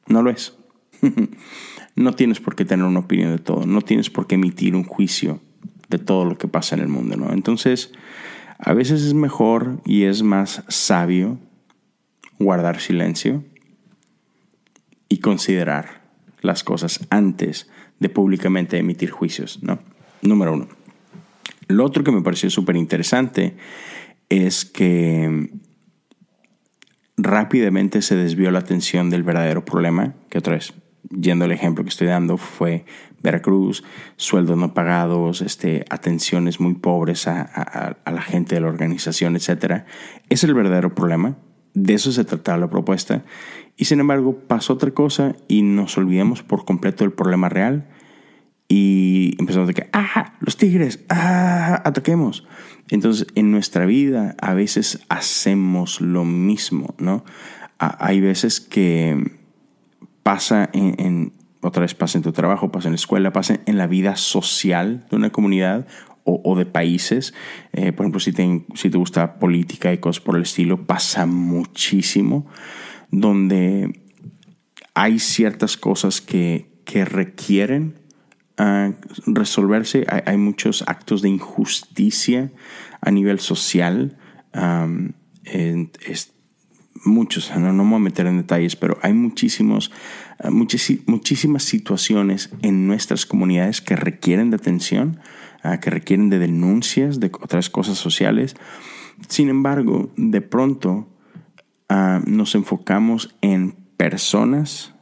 no 0.08 0.22
lo 0.22 0.30
es. 0.30 0.58
no 1.98 2.14
tienes 2.14 2.40
por 2.40 2.56
qué 2.56 2.64
tener 2.64 2.86
una 2.86 3.02
opinión 3.02 3.36
de 3.36 3.44
todo, 3.44 3.66
no 3.66 3.82
tienes 3.82 4.10
por 4.10 4.26
qué 4.26 4.36
emitir 4.36 4.78
un 4.78 4.86
juicio 4.86 5.42
de 5.90 5.98
todo 5.98 6.24
lo 6.24 6.38
que 6.38 6.48
pasa 6.48 6.74
en 6.78 6.84
el 6.84 6.88
mundo, 6.88 7.18
¿no? 7.18 7.34
Entonces, 7.34 7.92
a 8.60 8.72
veces 8.72 9.02
es 9.02 9.14
mejor 9.14 9.82
y 9.84 10.04
es 10.04 10.24
más 10.24 10.64
sabio 10.70 11.38
guardar 12.40 12.80
silencio 12.80 13.44
y 15.10 15.18
considerar 15.18 16.03
las 16.44 16.64
cosas 16.64 17.06
antes 17.10 17.70
de 18.00 18.10
públicamente 18.10 18.78
emitir 18.78 19.10
juicios, 19.10 19.64
¿no? 19.64 19.80
Número 20.22 20.54
uno. 20.54 20.68
Lo 21.68 21.86
otro 21.86 22.04
que 22.04 22.12
me 22.12 22.22
pareció 22.22 22.50
súper 22.50 22.76
interesante 22.76 23.58
es 24.30 24.66
que 24.66 25.50
rápidamente 27.18 28.02
se 28.02 28.16
desvió 28.16 28.52
la 28.52 28.60
atención 28.60 29.10
del 29.10 29.24
verdadero 29.24 29.66
problema, 29.66 30.16
que 30.30 30.38
otra 30.38 30.54
vez, 30.54 30.74
yendo 31.10 31.46
al 31.46 31.52
ejemplo 31.52 31.84
que 31.84 31.90
estoy 31.90 32.08
dando, 32.08 32.38
fue 32.38 32.86
Veracruz, 33.24 33.84
sueldos 34.18 34.58
no 34.58 34.74
pagados, 34.74 35.42
este, 35.42 35.86
atenciones 35.90 36.60
muy 36.60 36.76
pobres 36.76 37.28
a, 37.28 37.98
la 38.06 38.22
gente 38.22 38.56
de 38.56 38.62
la 38.62 38.68
organización, 38.68 39.38
etc. 39.38 39.84
Es 40.30 40.44
el 40.44 40.54
verdadero 40.54 40.94
problema. 40.94 41.38
De 41.74 41.94
eso 41.94 42.12
se 42.12 42.26
trataba 42.26 42.58
la 42.58 42.70
propuesta. 42.70 43.24
Y 43.76 43.86
sin 43.86 44.00
embargo, 44.00 44.38
pasó 44.48 44.74
otra 44.74 44.92
cosa 44.92 45.36
y 45.48 45.62
nos 45.64 45.98
olvidamos 45.98 46.44
por 46.44 46.66
completo 46.66 47.04
del 47.04 47.14
problema 47.14 47.50
real. 47.50 47.90
Y 48.68 49.36
empezamos 49.40 49.68
de 49.68 49.74
que, 49.74 49.90
¡ah! 49.94 50.34
Los 50.40 50.58
tigres, 50.58 51.04
¡ah! 51.10 51.82
Ataquemos. 51.84 52.48
Entonces, 52.90 53.28
en 53.36 53.52
nuestra 53.52 53.86
vida 53.86 54.36
a 54.40 54.54
veces 54.54 55.04
hacemos 55.10 56.02
lo 56.02 56.26
mismo, 56.26 56.96
¿no? 56.98 57.24
Hay 57.78 58.22
veces 58.22 58.62
que 58.62 59.32
pasa 60.22 60.70
en, 60.74 61.34
otra 61.62 61.82
vez 61.82 61.96
pasa 61.96 62.18
en 62.18 62.24
tu 62.24 62.32
trabajo, 62.32 62.72
pasa 62.72 62.88
en 62.88 62.94
la 62.94 62.98
escuela, 62.98 63.34
pasa 63.34 63.60
en 63.66 63.78
la 63.78 63.88
vida 63.88 64.16
social 64.16 65.06
de 65.10 65.16
una 65.18 65.32
comunidad 65.32 65.88
o, 66.26 66.56
de 66.56 66.66
países. 66.66 67.34
Eh, 67.74 67.92
por 67.92 68.06
ejemplo, 68.06 68.22
si 68.22 68.32
te, 68.32 68.66
si 68.76 68.90
te 68.90 68.98
gusta 68.98 69.40
política 69.40 69.92
y 69.92 69.98
cosas 69.98 70.24
por 70.24 70.38
el 70.38 70.44
estilo, 70.44 70.86
pasa 70.86 71.26
muchísimo, 71.26 72.48
donde 73.14 74.02
hay 74.96 75.20
ciertas 75.20 75.78
cosas 75.78 76.20
que, 76.20 76.68
que 76.84 77.06
requieren 77.06 78.00
uh, 78.60 78.94
resolverse. 79.28 80.06
Hay, 80.26 80.38
muchos 80.38 80.84
actos 80.88 81.22
de 81.22 81.30
injusticia 81.30 82.52
a 83.02 83.12
nivel 83.12 83.40
social. 83.40 84.18
Muchos, 87.06 87.52
no, 87.56 87.74
no 87.74 87.84
me 87.84 87.90
voy 87.92 87.98
a 87.98 88.00
meter 88.00 88.28
en 88.28 88.38
detalles, 88.38 88.76
pero 88.76 88.98
hay 89.02 89.14
muchísimos, 89.14 89.92
eh, 90.40 90.50
muchísimas 90.50 91.64
situaciones 91.64 92.50
en 92.62 92.88
nuestras 92.88 93.26
comunidades 93.26 93.82
que 93.82 93.98
requieren 93.98 94.52
de 94.52 94.56
atención, 94.56 95.20
eh, 95.66 95.80
que 95.82 95.90
requieren 95.90 96.30
de 96.30 96.40
denuncias, 96.40 97.20
de 97.20 97.28
otras 97.42 97.70
cosas 97.70 97.98
sociales. 97.98 98.56
Sin 99.28 99.50
embargo, 99.50 100.12
de 100.16 100.40
pronto 100.42 101.13
eh, 101.90 102.20
nos 102.26 102.56
enfocamos 102.56 103.36
en 103.42 103.76
personas 103.98 104.94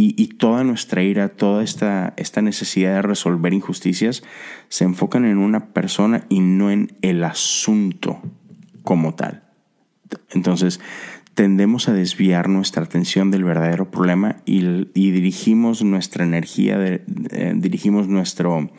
y, 0.00 0.28
toda 0.34 0.62
nuestra 0.62 1.02
ira, 1.02 1.28
toda 1.28 1.64
esta, 1.64 2.14
esta 2.16 2.40
necesidad 2.40 2.94
de 2.94 3.02
resolver 3.02 3.52
injusticias 3.52 4.22
se 4.68 4.84
enfocan 4.84 5.24
en 5.24 5.38
una 5.38 5.72
persona 5.72 6.24
y 6.28 6.38
no 6.38 6.70
en 6.70 6.96
el 7.02 7.24
asunto 7.24 8.20
como 8.84 9.16
tal. 9.16 9.42
Entonces, 10.30 10.78
tendemos 11.34 11.88
a 11.88 11.92
desviar 11.92 12.48
nuestra 12.48 12.82
atención 12.82 13.30
del 13.30 13.44
verdadero 13.44 13.90
problema 13.90 14.36
y, 14.44 14.60
dirigimos 14.94 15.82
nuestra 15.82 16.24
energía, 16.24 16.78
dirigimos 17.54 18.08
nuestro, 18.08 18.70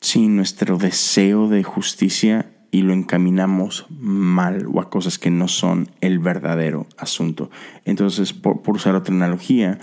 sí, 0.00 0.28
nuestro 0.28 0.78
deseo 0.78 1.48
de 1.48 1.62
justicia 1.62 2.55
y 2.70 2.82
lo 2.82 2.92
encaminamos 2.92 3.86
mal 3.90 4.66
o 4.72 4.80
a 4.80 4.90
cosas 4.90 5.18
que 5.18 5.30
no 5.30 5.48
son 5.48 5.90
el 6.00 6.18
verdadero 6.18 6.86
asunto. 6.98 7.50
Entonces, 7.84 8.32
por, 8.32 8.60
usar 8.66 8.94
otra 8.94 9.14
analogía, 9.14 9.78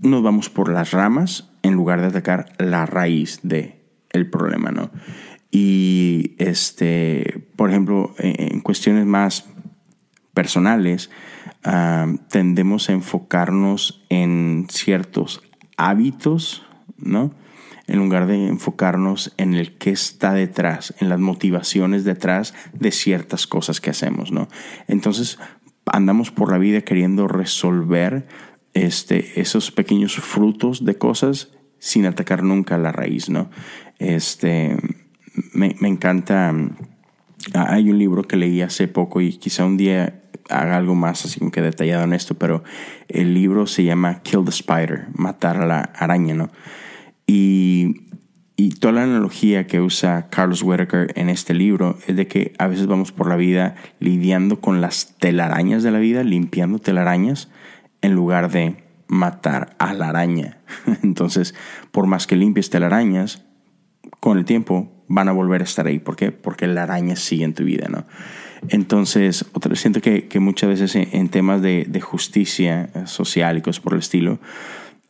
nos 0.00 0.22
vamos 0.22 0.50
por 0.50 0.70
las 0.70 0.92
ramas 0.92 1.50
en 1.62 1.74
lugar 1.74 2.00
de 2.00 2.06
atacar 2.06 2.52
la 2.58 2.86
raíz 2.86 3.40
de 3.42 3.82
el 4.10 4.30
problema, 4.30 4.70
¿no? 4.70 4.90
Y 5.50 6.34
este, 6.38 7.48
por 7.56 7.70
ejemplo, 7.70 8.14
en 8.18 8.60
cuestiones 8.60 9.06
más 9.06 9.46
personales, 10.34 11.10
ah, 11.64 12.06
tendemos 12.28 12.88
a 12.88 12.92
enfocarnos 12.92 14.04
en 14.08 14.66
ciertos 14.70 15.42
hábitos, 15.76 16.64
¿no? 16.96 17.32
En 17.88 17.98
lugar 17.98 18.26
de 18.26 18.46
enfocarnos 18.46 19.34
en 19.36 19.54
el 19.54 19.76
qué 19.76 19.90
está 19.90 20.32
detrás, 20.34 20.94
en 21.00 21.08
las 21.08 21.18
motivaciones 21.18 22.04
detrás 22.04 22.54
de 22.72 22.92
ciertas 22.92 23.46
cosas 23.46 23.80
que 23.80 23.90
hacemos, 23.90 24.30
¿no? 24.30 24.48
Entonces, 24.86 25.38
andamos 25.86 26.30
por 26.30 26.52
la 26.52 26.58
vida 26.58 26.82
queriendo 26.82 27.26
resolver 27.28 28.26
este, 28.74 29.40
esos 29.40 29.70
pequeños 29.70 30.16
frutos 30.16 30.84
de 30.84 30.96
cosas 30.96 31.50
sin 31.78 32.06
atacar 32.06 32.42
nunca 32.42 32.78
la 32.78 32.92
raíz, 32.92 33.30
¿no? 33.30 33.50
Este, 33.98 34.76
me, 35.52 35.74
encanta. 35.82 36.54
Ah, 37.54 37.66
hay 37.70 37.90
un 37.90 37.98
libro 37.98 38.22
que 38.24 38.36
leí 38.36 38.62
hace 38.62 38.88
poco 38.88 39.20
y 39.20 39.36
quizá 39.36 39.64
un 39.64 39.76
día 39.76 40.22
haga 40.48 40.76
algo 40.76 40.94
más 40.94 41.24
así 41.24 41.38
como 41.38 41.50
que 41.50 41.60
detallado 41.60 42.04
en 42.04 42.12
esto, 42.12 42.34
pero 42.34 42.62
el 43.08 43.34
libro 43.34 43.66
se 43.66 43.84
llama 43.84 44.22
Kill 44.22 44.44
the 44.44 44.50
Spider, 44.50 45.08
matar 45.14 45.58
a 45.58 45.66
la 45.66 45.80
araña, 45.80 46.34
¿no? 46.34 46.50
Y, 47.28 48.08
y 48.56 48.70
toda 48.70 48.94
la 48.94 49.04
analogía 49.04 49.68
que 49.68 49.80
usa 49.80 50.28
Carlos 50.30 50.64
Whitaker 50.64 51.12
en 51.14 51.28
este 51.28 51.54
libro 51.54 51.96
es 52.08 52.16
de 52.16 52.26
que 52.26 52.54
a 52.58 52.66
veces 52.66 52.88
vamos 52.88 53.12
por 53.12 53.28
la 53.28 53.36
vida 53.36 53.76
lidiando 54.00 54.60
con 54.60 54.80
las 54.80 55.14
telarañas 55.18 55.84
de 55.84 55.92
la 55.92 56.00
vida, 56.00 56.24
limpiando 56.24 56.80
telarañas, 56.80 57.50
en 58.02 58.14
lugar 58.14 58.50
de 58.50 58.82
matar 59.06 59.76
a 59.78 59.92
la 59.92 60.08
araña. 60.08 60.58
Entonces, 61.04 61.54
por 61.92 62.06
más 62.06 62.26
que 62.26 62.34
limpies 62.34 62.70
telarañas, 62.70 63.44
con 64.20 64.38
el 64.38 64.44
tiempo 64.44 64.90
van 65.08 65.28
a 65.28 65.32
volver 65.32 65.60
a 65.60 65.64
estar 65.64 65.86
ahí. 65.86 65.98
¿Por 65.98 66.16
qué? 66.16 66.32
Porque 66.32 66.66
la 66.66 66.84
araña 66.84 67.16
sigue 67.16 67.44
en 67.44 67.54
tu 67.54 67.64
vida, 67.64 67.86
¿no? 67.88 68.04
Entonces, 68.68 69.44
otra, 69.52 69.74
siento 69.76 70.00
que, 70.00 70.28
muchas 70.40 70.68
veces 70.68 70.96
en, 70.96 71.28
temas 71.28 71.62
de, 71.62 72.00
justicia 72.00 72.90
social 73.06 73.58
y 73.58 73.62
cosas 73.62 73.80
por 73.80 73.94
el 73.94 74.00
estilo, 74.00 74.40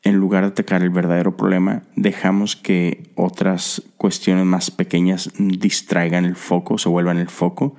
en 0.08 0.16
lugar 0.16 0.42
de 0.42 0.48
atacar 0.48 0.82
el 0.82 0.90
verdadero 0.90 1.36
problema, 1.36 1.82
dejamos 1.96 2.56
que 2.56 3.10
otras 3.14 3.82
cuestiones 3.96 4.46
más 4.46 4.70
pequeñas 4.70 5.30
distraigan 5.38 6.24
el 6.24 6.36
foco, 6.36 6.78
se 6.78 6.88
vuelvan 6.88 7.18
el 7.18 7.28
foco 7.28 7.76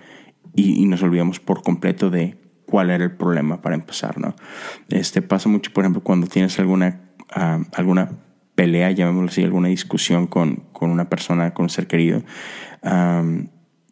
y, 0.56 0.82
y 0.82 0.86
nos 0.86 1.02
olvidamos 1.02 1.40
por 1.40 1.64
completo 1.64 2.10
de 2.10 2.38
cuál 2.66 2.92
era 2.92 3.04
el 3.04 3.12
problema 3.12 3.62
para 3.62 3.76
empezar, 3.76 4.20
¿no? 4.20 4.36
Este 4.90 5.22
pasa 5.22 5.50
mucho, 5.50 5.74
por 5.74 5.84
ejemplo, 5.84 6.04
cuando 6.04 6.28
tienes 6.28 6.60
alguna, 6.60 7.02
ah, 7.32 7.60
alguna 7.74 8.12
pelea, 8.54 8.92
llamémoslo 8.92 9.30
así, 9.30 9.44
alguna 9.44 9.70
discusión 9.70 10.28
con, 10.28 10.58
con 10.72 10.92
una 10.92 11.10
persona, 11.10 11.54
con 11.54 11.64
un 11.64 11.70
ser 11.70 11.88
querido, 11.88 12.24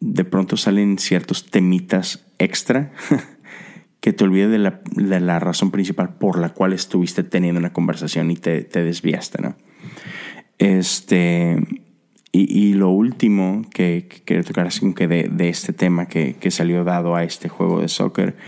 de 0.00 0.24
pronto 0.24 0.56
salen 0.56 0.98
ciertos 0.98 1.50
temitas 1.50 2.26
extra 2.38 2.92
que 4.08 4.14
te 4.14 4.24
olvide 4.24 4.48
de 4.48 4.56
la, 4.56 4.80
de 4.92 5.20
la, 5.20 5.38
razón 5.38 5.70
principal 5.70 6.14
por 6.14 6.38
la 6.38 6.54
cual 6.54 6.72
estuviste 6.72 7.24
teniendo 7.24 7.58
una 7.58 7.74
conversación 7.74 8.30
y 8.30 8.36
te, 8.36 8.62
te 8.62 8.82
desviaste, 8.82 9.42
¿no? 9.42 9.54
Este, 10.56 11.58
y, 12.32 12.58
y, 12.58 12.72
lo 12.72 12.88
último 12.88 13.66
que, 13.70 14.06
que 14.08 14.22
quiero 14.24 14.44
tocar 14.44 14.66
así 14.66 14.94
que 14.94 15.08
de, 15.08 15.28
de 15.30 15.50
este 15.50 15.74
tema 15.74 16.06
que, 16.06 16.36
que, 16.36 16.50
salió 16.50 16.84
dado 16.84 17.16
a 17.16 17.22
este 17.22 17.50
juego 17.50 17.82
de 17.82 17.88
soccer 17.88 18.38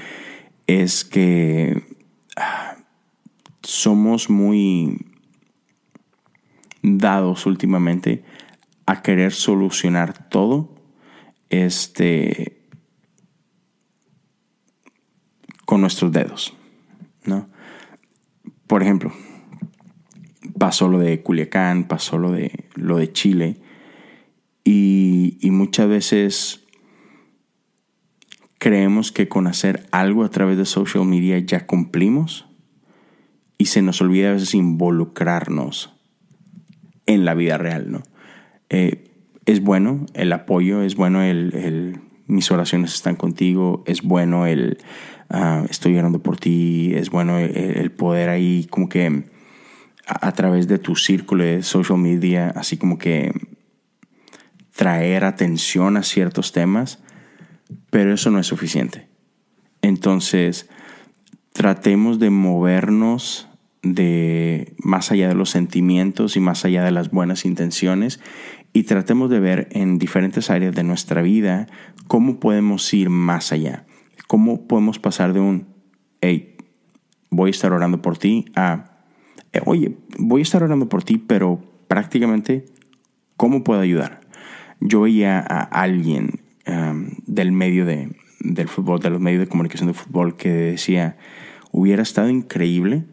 es 0.67 1.05
que 1.05 1.83
ah, 2.37 2.79
somos 3.63 4.31
muy 4.31 4.97
dados 6.81 7.45
últimamente 7.45 8.25
a 8.87 9.03
querer 9.03 9.33
solucionar 9.33 10.31
todo 10.31 10.75
este 11.51 12.60
con 15.71 15.83
nuestros 15.83 16.11
dedos, 16.11 16.53
¿no? 17.25 17.49
Por 18.67 18.83
ejemplo, 18.83 19.13
pasó 20.59 20.89
lo 20.89 20.99
de 20.99 21.23
Culiacán, 21.23 21.87
pasó 21.87 22.19
lo 22.19 22.33
de, 22.33 22.65
lo 22.75 22.97
de 22.97 23.13
Chile, 23.13 23.61
y, 24.65 25.39
muchas 25.43 25.89
veces 25.89 26.67
creemos 28.59 29.13
que 29.13 29.29
con 29.29 29.47
hacer 29.47 29.87
algo 29.93 30.25
a 30.25 30.31
través 30.31 30.59
de 30.59 30.65
social 30.65 31.05
media 31.05 31.39
ya 31.39 31.69
cumplimos 31.69 32.49
y 33.57 33.67
se 33.67 33.81
nos 33.81 34.01
olvida 34.01 34.31
a 34.31 34.33
veces 34.33 34.57
involucrarnos 34.57 35.95
en 37.07 37.25
la 37.25 37.35
vida 37.35 37.59
real, 37.59 37.93
¿no? 37.93 38.03
Eh, 38.71 39.05
es 39.47 39.63
bueno 39.63 40.05
el 40.15 40.33
apoyo, 40.33 40.83
es 40.83 40.97
bueno 40.97 41.23
el, 41.23 42.01
mis 42.31 42.51
oraciones 42.51 42.95
están 42.95 43.17
contigo, 43.17 43.83
es 43.87 44.03
bueno 44.03 44.47
el 44.47 44.79
uh, 45.31 45.67
estoy 45.69 45.97
orando 45.99 46.23
por 46.23 46.39
ti, 46.39 46.93
es 46.95 47.11
bueno 47.11 47.39
el, 47.39 47.57
el 47.57 47.91
poder 47.91 48.29
ahí 48.29 48.67
como 48.71 48.89
que 48.89 49.25
a, 50.07 50.29
a, 50.29 50.33
través 50.33 50.69
de 50.69 50.79
tu 50.79 50.97
círculo 50.97 51.45
de 51.45 51.63
social 51.63 51.99
media, 51.99 52.51
así 52.57 52.77
como 52.77 52.99
que 52.99 53.33
traer 54.75 55.25
atención 55.25 55.97
a 55.97 56.03
ciertos 56.03 56.53
temas, 56.53 57.01
pero 57.91 58.15
eso 58.15 58.31
no 58.31 58.39
es 58.39 58.47
suficiente. 58.47 59.09
Entonces, 59.83 60.69
tratemos 61.53 62.19
de 62.19 62.31
movernos 62.31 63.50
de 63.83 64.75
más 64.79 65.11
allá 65.11 65.29
de 65.29 65.35
los 65.35 65.51
sentimientos 65.51 66.37
y 66.37 66.41
más 66.41 66.65
allá 66.65 66.85
de 66.85 66.91
las 66.91 67.11
buenas 67.11 67.45
intenciones 67.45 68.21
y 68.73 68.85
tratemos 68.85 69.31
de 69.31 69.41
ver 69.41 69.69
en 69.73 69.99
diferentes 69.99 70.51
áreas 70.51 70.75
de 70.75 70.85
nuestra 70.85 71.23
vida 71.23 71.67
cómo 72.07 72.41
podemos 72.41 72.93
ir 72.93 73.11
más 73.11 73.53
allá, 73.53 73.87
cómo 74.27 74.67
podemos 74.67 74.99
pasar 74.99 75.33
de 75.33 75.41
un, 75.41 75.69
hey, 76.21 76.57
voy 77.31 77.49
a 77.49 77.51
estar 77.51 77.73
orando 77.73 78.03
por 78.03 78.19
ti 78.19 78.47
a, 78.55 79.03
eh, 79.53 79.61
oye, 79.65 79.97
voy 80.19 80.41
a 80.41 80.43
estar 80.43 80.63
orando 80.63 80.89
por 80.89 81.03
ti, 81.03 81.19
pero 81.19 81.61
prácticamente, 81.89 82.67
¿cómo 83.37 83.65
puedo 83.65 83.81
ayudar? 83.81 84.21
Yo 84.81 85.03
veía 85.03 85.39
a 85.39 85.63
alguien 85.63 86.41
del 87.27 87.51
medio 87.53 87.85
de, 87.85 88.17
del 88.39 88.69
fútbol, 88.69 89.01
de 89.01 89.11
los 89.11 89.21
medios 89.21 89.41
de 89.41 89.49
comunicación 89.49 89.89
de 89.89 89.95
fútbol, 89.95 90.37
que 90.37 90.51
decía, 90.51 91.17
hubiera 91.73 92.03
estado 92.03 92.29
increíble 92.29 93.07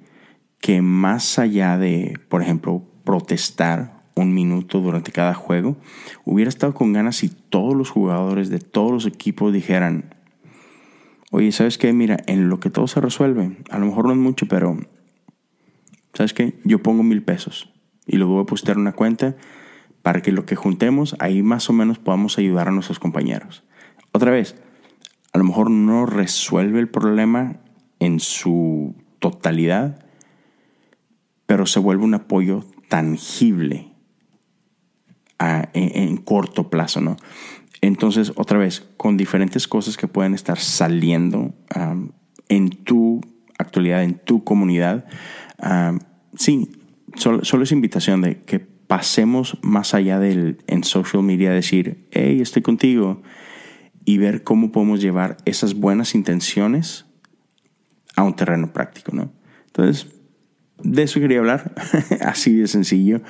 que 0.59 0.81
más 0.81 1.39
allá 1.39 1.77
de, 1.77 2.19
por 2.29 2.41
ejemplo, 2.41 2.83
protestar 3.03 4.03
un 4.15 4.33
minuto 4.33 4.79
durante 4.79 5.11
cada 5.11 5.33
juego, 5.33 5.77
hubiera 6.25 6.49
estado 6.49 6.73
con 6.73 6.93
ganas 6.93 7.17
si 7.17 7.29
todos 7.29 7.75
los 7.75 7.89
jugadores 7.89 8.49
de 8.49 8.59
todos 8.59 8.91
los 8.91 9.05
equipos 9.05 9.53
dijeran, 9.53 10.15
oye, 11.31 11.51
¿sabes 11.51 11.77
qué? 11.77 11.93
Mira, 11.93 12.17
en 12.27 12.49
lo 12.49 12.59
que 12.59 12.69
todo 12.69 12.87
se 12.87 12.99
resuelve, 12.99 13.57
a 13.69 13.77
lo 13.77 13.85
mejor 13.85 14.05
no 14.05 14.11
es 14.11 14.17
mucho, 14.17 14.47
pero, 14.47 14.77
¿sabes 16.13 16.33
qué? 16.33 16.59
Yo 16.63 16.81
pongo 16.81 17.03
mil 17.03 17.23
pesos 17.23 17.71
y 18.05 18.17
lo 18.17 18.27
voy 18.27 18.41
a 18.41 18.45
postear 18.45 18.77
en 18.77 18.81
una 18.81 18.93
cuenta 18.93 19.35
para 20.01 20.21
que 20.21 20.31
lo 20.31 20.45
que 20.45 20.55
juntemos, 20.55 21.15
ahí 21.19 21.43
más 21.43 21.69
o 21.69 21.73
menos 21.73 21.99
podamos 21.99 22.37
ayudar 22.37 22.69
a 22.69 22.71
nuestros 22.71 22.99
compañeros. 22.99 23.63
Otra 24.13 24.31
vez, 24.31 24.55
a 25.33 25.37
lo 25.37 25.43
mejor 25.43 25.69
no 25.69 26.05
resuelve 26.05 26.79
el 26.79 26.89
problema 26.89 27.57
en 27.99 28.19
su 28.19 28.95
totalidad, 29.19 30.06
pero 31.47 31.65
se 31.65 31.79
vuelve 31.79 32.03
un 32.03 32.13
apoyo 32.13 32.63
tangible 32.89 33.87
en, 35.39 36.17
corto 36.17 36.69
plazo, 36.69 37.01
¿no? 37.01 37.17
Entonces, 37.81 38.33
otra 38.35 38.59
vez, 38.59 38.87
con 38.97 39.17
diferentes 39.17 39.67
cosas 39.67 39.97
que 39.97 40.07
pueden 40.07 40.33
estar 40.33 40.59
saliendo 40.59 41.55
en 42.49 42.69
tu 42.69 43.21
actualidad, 43.57 44.03
en 44.03 44.19
tu 44.19 44.43
comunidad, 44.43 45.05
sí, 46.35 46.69
solo, 47.15 47.43
solo, 47.43 47.63
es 47.63 47.71
invitación 47.71 48.21
de 48.21 48.43
que 48.43 48.59
pasemos 48.59 49.57
más 49.61 49.93
allá 49.93 50.19
del 50.19 50.59
en 50.67 50.83
social 50.83 51.23
media, 51.23 51.51
decir, 51.51 52.07
hey, 52.11 52.39
estoy 52.41 52.61
contigo, 52.61 53.21
y 54.07 54.17
ver 54.19 54.43
cómo 54.43 54.71
podemos 54.71 55.01
llevar 55.01 55.35
esas 55.43 55.73
buenas 55.73 56.15
intenciones 56.15 57.05
a 58.15 58.23
un 58.23 58.37
terreno 58.37 58.71
práctico, 58.71 59.11
¿no? 59.13 59.33
Entonces, 59.65 60.07
de 60.83 61.03
eso 61.03 61.19
quería 61.19 61.39
hablar, 61.39 61.73
así 62.21 62.55
de 62.55 62.67
sencillo. 62.67 63.21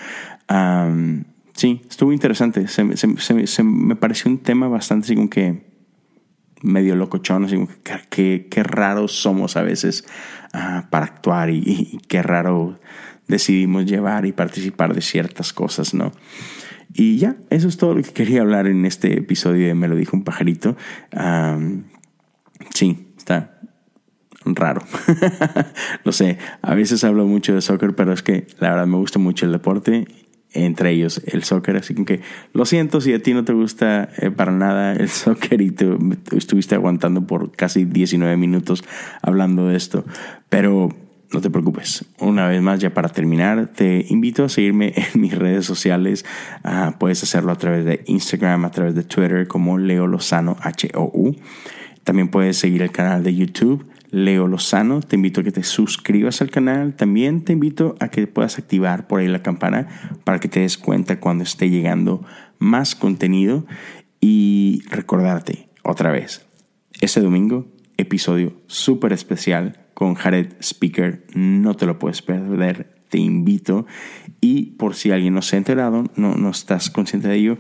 Um, 0.50 1.24
sí, 1.54 1.82
estuvo 1.90 2.14
interesante. 2.14 2.68
Se, 2.68 2.98
se, 2.98 3.18
se, 3.18 3.48
se, 3.48 3.64
me 3.64 3.96
pareció 3.96 4.32
un 4.32 4.40
tema 4.40 4.68
bastante 4.68 5.06
así 5.06 5.16
como 5.16 5.30
que 5.30 5.66
medio 6.62 6.96
locochón, 6.96 7.46
así 7.46 7.56
como 7.56 7.68
que 7.68 7.94
qué, 8.10 8.48
qué 8.50 8.64
raros 8.64 9.14
somos 9.14 9.58
a 9.58 9.62
veces 9.62 10.06
uh, 10.54 10.90
para 10.90 11.06
actuar 11.06 11.50
y, 11.50 11.64
y, 11.66 12.00
qué 12.08 12.24
raro 12.24 12.80
decidimos 13.28 13.86
llevar 13.86 14.26
y 14.26 14.32
participar 14.32 14.94
de 14.94 15.02
ciertas 15.02 15.54
cosas, 15.54 15.94
¿no? 15.94 16.12
Y 16.94 17.18
ya, 17.18 17.36
eso 17.50 17.68
es 17.68 17.78
todo 17.78 17.94
lo 17.96 18.02
que 18.02 18.12
quería 18.12 18.42
hablar 18.42 18.68
en 18.68 18.86
este 18.86 19.18
episodio 19.18 19.68
de 19.68 19.76
Me 19.76 19.88
lo 19.88 19.96
dijo 19.96 20.16
un 20.16 20.24
pajarito. 20.24 20.76
Um, 21.14 21.84
sí, 22.74 23.14
está, 23.18 23.57
raro. 24.56 24.82
lo 26.04 26.12
sé, 26.12 26.38
a 26.62 26.76
veces 26.76 27.04
hablo 27.04 27.26
mucho 27.26 27.54
de 27.54 27.62
soccer, 27.62 27.96
pero 27.96 28.14
es 28.14 28.24
que 28.24 28.48
la 28.60 28.72
verdad 28.72 28.88
me 28.88 28.98
gusta 28.98 29.20
mucho 29.20 29.46
el 29.46 29.52
deporte, 29.52 30.08
entre 30.54 30.92
ellos 30.92 31.22
el 31.26 31.44
soccer, 31.44 31.78
así 31.78 31.94
que 31.94 32.22
lo 32.54 32.66
siento 32.66 33.02
si 33.02 33.14
a 33.14 33.22
ti 33.22 33.34
no 33.34 33.44
te 33.44 33.54
gusta 33.54 34.10
eh, 34.18 34.32
para 34.32 34.52
nada 34.52 34.94
el 34.94 35.10
soccer 35.10 35.62
y 35.62 35.72
tú 35.72 35.98
estuviste 36.32 36.76
aguantando 36.76 37.26
por 37.28 37.52
casi 37.52 37.86
19 37.86 38.38
minutos 38.38 38.84
hablando 39.22 39.68
de 39.68 39.78
esto, 39.78 40.06
pero 40.50 40.90
no 41.32 41.42
te 41.42 41.50
preocupes. 41.50 42.06
Una 42.20 42.48
vez 42.48 42.62
más, 42.62 42.80
ya 42.80 42.94
para 42.94 43.10
terminar, 43.10 43.68
te 43.68 44.06
invito 44.10 44.46
a 44.46 44.50
seguirme 44.50 44.94
en 45.14 45.22
mis 45.22 45.38
redes 45.38 45.66
sociales. 45.66 46.26
Uh, 46.64 46.98
puedes 46.98 47.22
hacerlo 47.24 47.52
a 47.52 47.58
través 47.58 47.86
de 47.86 48.04
Instagram, 48.08 48.66
a 48.66 48.72
través 48.72 48.96
de 48.96 49.04
Twitter 49.04 49.48
como 49.48 49.78
Leo 49.78 50.08
Lozano 50.08 50.56
H-O-U. 50.62 51.36
También 52.04 52.30
puedes 52.30 52.58
seguir 52.58 52.82
el 52.82 52.92
canal 52.92 53.24
de 53.24 53.36
YouTube 53.36 53.86
Leo 54.12 54.48
Lozano. 54.48 55.02
Te 55.02 55.16
invito 55.16 55.42
a 55.42 55.44
que 55.44 55.52
te 55.52 55.64
suscribas 55.64 56.42
al 56.42 56.50
canal. 56.50 56.96
También 56.96 57.44
te 57.44 57.54
invito 57.54 57.96
a 58.00 58.10
que 58.10 58.28
puedas 58.28 58.58
activar 58.58 59.08
por 59.08 59.20
ahí 59.20 59.28
la 59.28 59.44
campana 59.44 59.88
para 60.24 60.40
que 60.40 60.48
te 60.48 60.62
des 60.62 60.78
cuenta 60.78 61.20
cuando 61.20 61.44
esté 61.44 61.70
llegando 61.70 62.24
más 62.60 62.96
contenido. 62.96 63.66
Y 64.20 64.82
recordarte 64.90 65.70
otra 65.84 66.12
vez, 66.12 66.46
este 67.02 67.22
domingo, 67.22 67.68
episodio 67.98 68.54
súper 68.68 69.14
especial 69.14 69.86
con 69.94 70.16
Jared 70.16 70.54
Speaker. 70.62 71.26
No 71.36 71.76
te 71.76 71.86
lo 71.86 72.00
puedes 72.00 72.22
perder. 72.22 72.96
Te 73.10 73.20
invito. 73.20 73.86
Y 74.42 74.72
por 74.72 74.96
si 74.96 75.12
alguien 75.12 75.34
no 75.34 75.42
se 75.42 75.56
ha 75.56 75.60
enterado, 75.60 76.04
no, 76.16 76.36
no 76.36 76.50
estás 76.50 76.90
consciente 76.90 77.28
de 77.30 77.36
ello, 77.36 77.58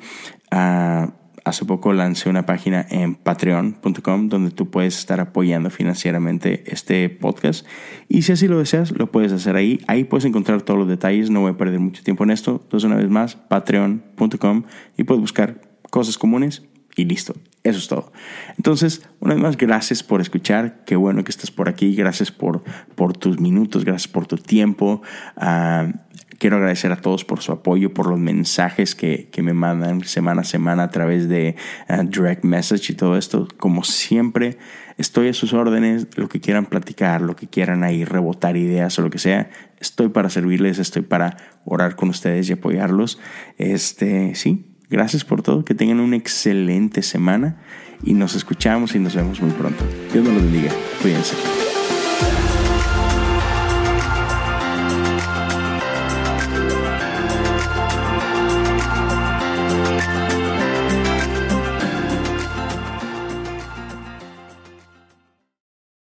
a 0.52 1.14
hace 1.48 1.66
poco 1.66 1.94
lancé 1.94 2.30
una 2.30 2.46
página 2.46 2.86
en 2.90 3.16
patreon.com 3.16 4.30
donde 4.30 4.52
tú 4.52 4.70
puedes 4.70 4.98
estar 4.98 5.20
apoyando 5.20 5.70
financieramente 5.70 6.64
este 6.68 7.10
podcast. 7.10 7.66
Y 8.10 8.24
si 8.24 8.34
así 8.34 8.48
lo 8.48 8.60
deseas, 8.60 8.92
lo 8.92 9.12
puedes 9.12 9.32
hacer 9.32 9.56
ahí. 9.56 9.80
Ahí 9.88 10.04
puedes 10.04 10.26
encontrar 10.26 10.62
todos 10.62 10.80
los 10.80 10.88
detalles. 10.88 11.30
No 11.30 11.42
voy 11.42 11.52
a 11.52 11.58
perder 11.58 11.80
mucho 11.80 12.04
tiempo 12.04 12.24
en 12.24 12.32
esto. 12.32 12.62
Entonces, 12.64 12.86
una 12.86 12.98
vez 12.98 13.10
más, 13.10 13.36
patreon.com 13.36 14.64
y 14.98 15.04
puedes 15.04 15.22
buscar 15.22 15.62
cosas 15.90 16.18
comunes 16.18 16.64
y 16.96 17.06
listo. 17.06 17.34
Eso 17.64 17.80
es 17.80 17.88
todo. 17.88 18.12
Entonces, 18.56 19.08
una 19.20 19.34
vez 19.34 19.44
más, 19.44 19.58
gracias 19.58 20.02
por 20.02 20.22
escuchar. 20.22 20.84
Qué 20.86 20.96
bueno 20.96 21.24
que 21.24 21.32
estás 21.32 21.52
por 21.52 21.68
aquí. 21.68 21.96
Gracias 21.96 22.32
por, 22.32 22.64
por 22.96 23.16
tus 23.16 23.40
minutos. 23.40 23.84
Gracias 23.84 24.08
por 24.08 24.26
tu 24.26 24.38
tiempo. 24.38 25.02
Uh, 25.36 25.92
quiero 26.38 26.58
agradecer 26.58 26.92
a 26.92 26.98
todos 26.98 27.26
por 27.26 27.42
su 27.42 27.52
apoyo, 27.52 27.94
por 27.94 28.08
los 28.08 28.20
mensajes 28.20 28.96
que, 28.96 29.30
me 29.38 29.54
mandan 29.54 30.04
semana 30.04 30.42
a 30.42 30.44
semana 30.44 30.84
a 30.84 30.90
través 30.90 31.30
de 31.30 31.56
uh, 31.90 32.04
direct 32.04 32.44
message 32.44 32.92
y 32.92 32.96
todo 32.96 33.18
esto. 33.18 33.48
Como 33.58 33.84
siempre, 33.84 34.58
estoy 34.98 35.30
a 35.30 35.34
sus 35.34 35.54
órdenes, 35.54 36.08
lo 36.16 36.28
que 36.28 36.42
quieran 36.42 36.66
platicar, 36.66 37.22
lo 37.22 37.36
que 37.36 37.48
quieran 37.48 37.84
ahí, 37.84 38.04
rebotar 38.04 38.58
ideas 38.58 38.98
o 39.00 39.02
lo 39.02 39.10
que 39.10 39.20
sea. 39.20 39.50
Estoy 39.80 40.10
para 40.10 40.30
servirles, 40.30 40.80
estoy 40.80 41.04
para 41.04 41.38
orar 41.66 41.96
con 41.96 42.10
ustedes 42.10 42.50
y 42.50 42.54
apoyarlos. 42.54 43.20
Este, 43.58 44.36
sí, 44.36 44.66
gracias 44.90 45.24
por 45.24 45.42
todo, 45.42 45.64
que 45.64 45.76
tengan 45.76 46.00
una 46.00 46.18
excelente 46.18 47.02
semana 47.02 47.58
y 48.04 48.14
nos 48.14 48.36
escuchamos 48.36 48.96
y 48.96 49.00
nos 49.00 49.16
vemos 49.16 49.42
muy 49.42 49.52
pronto. 49.52 49.84
Dios 50.12 50.24
nos 50.24 50.34
lo 50.34 50.42
bendiga. 50.42 50.72
Cuídense. 51.02 51.67